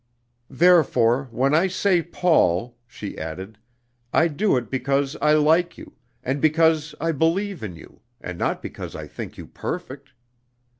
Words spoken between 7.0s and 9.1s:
believe in you, and not because I